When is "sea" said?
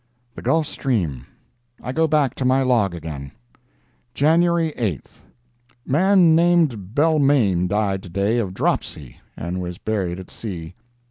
10.31-10.73